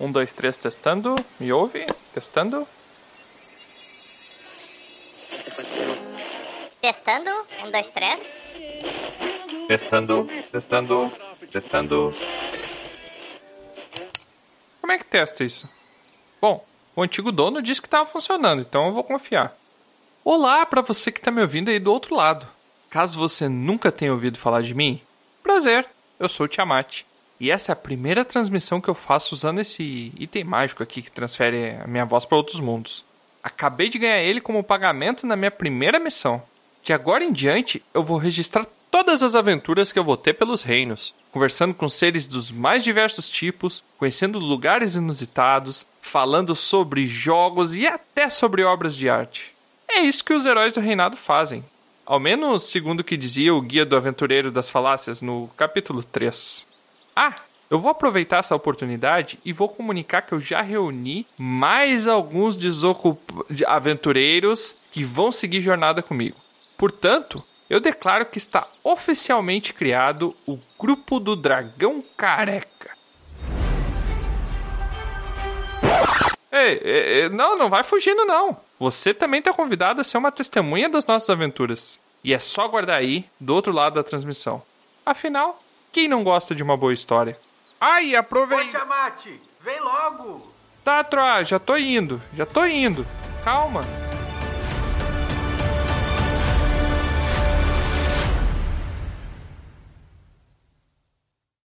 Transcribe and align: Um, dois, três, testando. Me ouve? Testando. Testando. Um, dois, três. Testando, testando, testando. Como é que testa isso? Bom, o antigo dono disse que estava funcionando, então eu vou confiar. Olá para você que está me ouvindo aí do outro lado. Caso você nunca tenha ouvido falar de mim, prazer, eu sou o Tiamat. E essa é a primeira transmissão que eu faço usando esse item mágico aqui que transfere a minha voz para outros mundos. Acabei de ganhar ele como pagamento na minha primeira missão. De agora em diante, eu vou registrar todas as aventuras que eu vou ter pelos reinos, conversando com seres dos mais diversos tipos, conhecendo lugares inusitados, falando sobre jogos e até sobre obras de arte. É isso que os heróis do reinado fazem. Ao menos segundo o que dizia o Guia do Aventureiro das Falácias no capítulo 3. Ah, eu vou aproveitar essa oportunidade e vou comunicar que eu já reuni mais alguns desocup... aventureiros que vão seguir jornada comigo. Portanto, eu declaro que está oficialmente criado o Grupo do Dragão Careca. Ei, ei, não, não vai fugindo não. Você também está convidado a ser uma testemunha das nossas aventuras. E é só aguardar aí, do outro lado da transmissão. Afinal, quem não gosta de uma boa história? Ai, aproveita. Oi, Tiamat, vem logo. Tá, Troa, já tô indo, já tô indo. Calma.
Um, 0.00 0.10
dois, 0.10 0.32
três, 0.32 0.56
testando. 0.56 1.14
Me 1.38 1.52
ouve? 1.52 1.84
Testando. 2.14 2.66
Testando. 6.80 7.30
Um, 7.62 7.70
dois, 7.70 7.90
três. 7.90 8.18
Testando, 9.68 10.26
testando, 10.50 11.12
testando. 11.52 12.14
Como 14.80 14.90
é 14.90 14.98
que 14.98 15.04
testa 15.04 15.44
isso? 15.44 15.68
Bom, 16.40 16.64
o 16.96 17.02
antigo 17.02 17.30
dono 17.30 17.60
disse 17.60 17.82
que 17.82 17.86
estava 17.86 18.08
funcionando, 18.08 18.62
então 18.62 18.86
eu 18.86 18.94
vou 18.94 19.04
confiar. 19.04 19.54
Olá 20.24 20.64
para 20.64 20.80
você 20.80 21.12
que 21.12 21.18
está 21.18 21.30
me 21.30 21.42
ouvindo 21.42 21.68
aí 21.68 21.78
do 21.78 21.92
outro 21.92 22.14
lado. 22.16 22.48
Caso 22.88 23.18
você 23.18 23.50
nunca 23.50 23.92
tenha 23.92 24.12
ouvido 24.12 24.38
falar 24.38 24.62
de 24.62 24.74
mim, 24.74 25.00
prazer, 25.42 25.86
eu 26.18 26.28
sou 26.28 26.46
o 26.46 26.48
Tiamat. 26.48 27.04
E 27.40 27.50
essa 27.50 27.72
é 27.72 27.74
a 27.74 27.76
primeira 27.76 28.22
transmissão 28.22 28.82
que 28.82 28.88
eu 28.88 28.94
faço 28.94 29.34
usando 29.34 29.60
esse 29.60 30.12
item 30.18 30.44
mágico 30.44 30.82
aqui 30.82 31.00
que 31.00 31.10
transfere 31.10 31.78
a 31.82 31.86
minha 31.86 32.04
voz 32.04 32.26
para 32.26 32.36
outros 32.36 32.60
mundos. 32.60 33.02
Acabei 33.42 33.88
de 33.88 33.98
ganhar 33.98 34.20
ele 34.20 34.42
como 34.42 34.62
pagamento 34.62 35.26
na 35.26 35.34
minha 35.34 35.50
primeira 35.50 35.98
missão. 35.98 36.42
De 36.82 36.92
agora 36.92 37.24
em 37.24 37.32
diante, 37.32 37.82
eu 37.94 38.04
vou 38.04 38.18
registrar 38.18 38.66
todas 38.90 39.22
as 39.22 39.34
aventuras 39.34 39.90
que 39.90 39.98
eu 39.98 40.04
vou 40.04 40.18
ter 40.18 40.34
pelos 40.34 40.62
reinos, 40.62 41.14
conversando 41.32 41.72
com 41.72 41.88
seres 41.88 42.26
dos 42.26 42.52
mais 42.52 42.84
diversos 42.84 43.30
tipos, 43.30 43.82
conhecendo 43.96 44.38
lugares 44.38 44.94
inusitados, 44.94 45.86
falando 46.02 46.54
sobre 46.54 47.06
jogos 47.06 47.74
e 47.74 47.86
até 47.86 48.28
sobre 48.28 48.62
obras 48.64 48.94
de 48.94 49.08
arte. 49.08 49.54
É 49.88 50.00
isso 50.00 50.24
que 50.24 50.34
os 50.34 50.44
heróis 50.44 50.74
do 50.74 50.80
reinado 50.80 51.16
fazem. 51.16 51.64
Ao 52.04 52.20
menos 52.20 52.64
segundo 52.64 53.00
o 53.00 53.04
que 53.04 53.16
dizia 53.16 53.54
o 53.54 53.60
Guia 53.60 53.86
do 53.86 53.96
Aventureiro 53.96 54.50
das 54.50 54.68
Falácias 54.68 55.22
no 55.22 55.48
capítulo 55.56 56.02
3. 56.02 56.66
Ah, 57.22 57.34
eu 57.68 57.78
vou 57.78 57.90
aproveitar 57.90 58.38
essa 58.38 58.56
oportunidade 58.56 59.38
e 59.44 59.52
vou 59.52 59.68
comunicar 59.68 60.22
que 60.22 60.32
eu 60.32 60.40
já 60.40 60.62
reuni 60.62 61.26
mais 61.38 62.08
alguns 62.08 62.56
desocup... 62.56 63.20
aventureiros 63.66 64.74
que 64.90 65.04
vão 65.04 65.30
seguir 65.30 65.60
jornada 65.60 66.00
comigo. 66.00 66.38
Portanto, 66.78 67.44
eu 67.68 67.78
declaro 67.78 68.24
que 68.24 68.38
está 68.38 68.66
oficialmente 68.82 69.74
criado 69.74 70.34
o 70.46 70.58
Grupo 70.78 71.20
do 71.20 71.36
Dragão 71.36 72.02
Careca. 72.16 72.96
Ei, 76.50 76.80
ei, 76.82 77.28
não, 77.28 77.54
não 77.58 77.68
vai 77.68 77.82
fugindo 77.82 78.24
não. 78.24 78.56
Você 78.78 79.12
também 79.12 79.40
está 79.40 79.52
convidado 79.52 80.00
a 80.00 80.04
ser 80.04 80.16
uma 80.16 80.32
testemunha 80.32 80.88
das 80.88 81.04
nossas 81.04 81.28
aventuras. 81.28 82.00
E 82.24 82.32
é 82.32 82.38
só 82.38 82.62
aguardar 82.62 82.96
aí, 82.96 83.26
do 83.38 83.54
outro 83.54 83.74
lado 83.74 83.96
da 83.96 84.02
transmissão. 84.02 84.62
Afinal, 85.04 85.62
quem 85.92 86.08
não 86.08 86.22
gosta 86.24 86.54
de 86.54 86.62
uma 86.62 86.76
boa 86.76 86.92
história? 86.92 87.38
Ai, 87.80 88.14
aproveita. 88.14 88.64
Oi, 88.64 88.70
Tiamat, 88.70 89.26
vem 89.60 89.80
logo. 89.80 90.52
Tá, 90.84 91.02
Troa, 91.04 91.42
já 91.44 91.58
tô 91.58 91.76
indo, 91.76 92.20
já 92.34 92.46
tô 92.46 92.64
indo. 92.64 93.06
Calma. 93.44 93.84